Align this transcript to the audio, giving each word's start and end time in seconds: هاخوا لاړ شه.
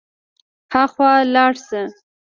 هاخوا 0.73 1.11
لاړ 1.33 1.53
شه. 1.65 1.81